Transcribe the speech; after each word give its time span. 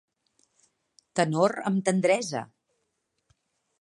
Tenor 1.19 1.55
amb 1.71 1.85
tendresa. 1.91 2.45